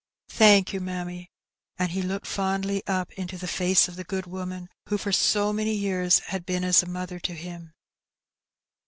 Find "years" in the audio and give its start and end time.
5.75-6.17